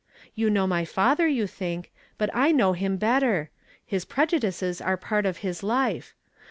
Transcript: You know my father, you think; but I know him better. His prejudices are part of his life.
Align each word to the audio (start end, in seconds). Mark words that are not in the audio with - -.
You 0.33 0.49
know 0.49 0.65
my 0.65 0.83
father, 0.83 1.27
you 1.27 1.45
think; 1.45 1.91
but 2.17 2.31
I 2.35 2.51
know 2.51 2.73
him 2.73 2.97
better. 2.97 3.51
His 3.85 4.03
prejudices 4.03 4.81
are 4.81 4.97
part 4.97 5.27
of 5.27 5.37
his 5.45 5.61
life. 5.61 6.15